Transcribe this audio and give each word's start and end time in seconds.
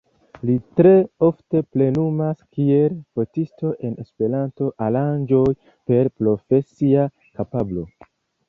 Li 0.49 0.53
tre 0.79 0.93
ofte 1.27 1.61
plenumas 1.75 2.39
kiel 2.57 2.95
fotisto 3.19 3.75
en 3.89 3.93
Esperanto 4.05 4.71
aranĝoj 4.87 5.47
per 5.91 6.11
profesia 6.23 7.09
kapablo. 7.29 7.87